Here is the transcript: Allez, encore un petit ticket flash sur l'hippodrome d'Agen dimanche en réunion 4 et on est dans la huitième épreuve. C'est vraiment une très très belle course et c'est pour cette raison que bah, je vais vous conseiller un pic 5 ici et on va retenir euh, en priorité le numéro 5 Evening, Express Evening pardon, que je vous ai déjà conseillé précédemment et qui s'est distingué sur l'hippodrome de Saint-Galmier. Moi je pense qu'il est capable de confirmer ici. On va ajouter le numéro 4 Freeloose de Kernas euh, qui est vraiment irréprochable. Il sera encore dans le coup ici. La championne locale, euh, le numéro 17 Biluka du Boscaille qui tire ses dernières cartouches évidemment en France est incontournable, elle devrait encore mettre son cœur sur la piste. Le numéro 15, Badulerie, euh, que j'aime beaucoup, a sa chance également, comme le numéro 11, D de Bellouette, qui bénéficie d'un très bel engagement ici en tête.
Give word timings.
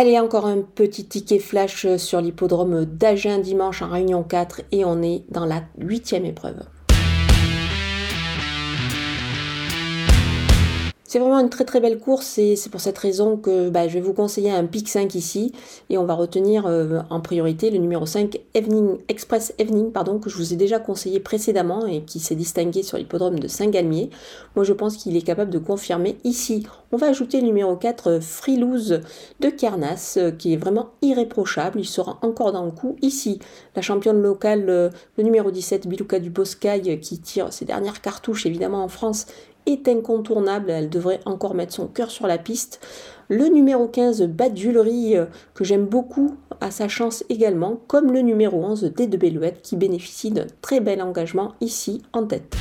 Allez, 0.00 0.18
encore 0.18 0.46
un 0.46 0.62
petit 0.62 1.04
ticket 1.04 1.38
flash 1.38 1.86
sur 1.98 2.22
l'hippodrome 2.22 2.86
d'Agen 2.86 3.38
dimanche 3.40 3.82
en 3.82 3.90
réunion 3.90 4.22
4 4.22 4.62
et 4.72 4.86
on 4.86 5.02
est 5.02 5.24
dans 5.28 5.44
la 5.44 5.62
huitième 5.76 6.24
épreuve. 6.24 6.62
C'est 11.10 11.18
vraiment 11.18 11.40
une 11.40 11.50
très 11.50 11.64
très 11.64 11.80
belle 11.80 11.98
course 11.98 12.38
et 12.38 12.54
c'est 12.54 12.70
pour 12.70 12.80
cette 12.80 12.96
raison 12.96 13.36
que 13.36 13.68
bah, 13.68 13.88
je 13.88 13.94
vais 13.94 14.00
vous 14.00 14.12
conseiller 14.12 14.52
un 14.52 14.64
pic 14.64 14.88
5 14.88 15.16
ici 15.16 15.52
et 15.88 15.98
on 15.98 16.04
va 16.04 16.14
retenir 16.14 16.66
euh, 16.66 17.00
en 17.10 17.20
priorité 17.20 17.70
le 17.70 17.78
numéro 17.78 18.06
5 18.06 18.38
Evening, 18.54 18.96
Express 19.08 19.52
Evening 19.58 19.90
pardon, 19.90 20.20
que 20.20 20.30
je 20.30 20.36
vous 20.36 20.52
ai 20.52 20.56
déjà 20.56 20.78
conseillé 20.78 21.18
précédemment 21.18 21.84
et 21.84 22.02
qui 22.02 22.20
s'est 22.20 22.36
distingué 22.36 22.84
sur 22.84 22.96
l'hippodrome 22.96 23.40
de 23.40 23.48
Saint-Galmier. 23.48 24.10
Moi 24.54 24.64
je 24.64 24.72
pense 24.72 24.96
qu'il 24.98 25.16
est 25.16 25.22
capable 25.22 25.50
de 25.50 25.58
confirmer 25.58 26.16
ici. 26.22 26.64
On 26.92 26.96
va 26.96 27.08
ajouter 27.08 27.40
le 27.40 27.46
numéro 27.48 27.74
4 27.74 28.20
Freeloose 28.20 29.00
de 29.40 29.48
Kernas 29.48 30.14
euh, 30.16 30.30
qui 30.30 30.52
est 30.52 30.58
vraiment 30.58 30.90
irréprochable. 31.02 31.80
Il 31.80 31.86
sera 31.86 32.20
encore 32.22 32.52
dans 32.52 32.64
le 32.64 32.70
coup 32.70 32.94
ici. 33.02 33.40
La 33.74 33.82
championne 33.82 34.22
locale, 34.22 34.66
euh, 34.68 34.90
le 35.18 35.24
numéro 35.24 35.50
17 35.50 35.88
Biluka 35.88 36.20
du 36.20 36.30
Boscaille 36.30 37.00
qui 37.00 37.18
tire 37.18 37.52
ses 37.52 37.64
dernières 37.64 38.00
cartouches 38.00 38.46
évidemment 38.46 38.84
en 38.84 38.88
France 38.88 39.26
est 39.66 39.88
incontournable, 39.88 40.70
elle 40.70 40.90
devrait 40.90 41.20
encore 41.24 41.54
mettre 41.54 41.74
son 41.74 41.86
cœur 41.86 42.10
sur 42.10 42.26
la 42.26 42.38
piste. 42.38 42.80
Le 43.28 43.46
numéro 43.46 43.86
15, 43.86 44.22
Badulerie, 44.22 45.16
euh, 45.16 45.26
que 45.54 45.64
j'aime 45.64 45.86
beaucoup, 45.86 46.36
a 46.60 46.70
sa 46.70 46.88
chance 46.88 47.24
également, 47.28 47.80
comme 47.86 48.12
le 48.12 48.20
numéro 48.20 48.64
11, 48.64 48.92
D 48.96 49.06
de 49.06 49.16
Bellouette, 49.16 49.62
qui 49.62 49.76
bénéficie 49.76 50.30
d'un 50.30 50.46
très 50.62 50.80
bel 50.80 51.00
engagement 51.00 51.54
ici 51.60 52.02
en 52.12 52.26
tête. 52.26 52.56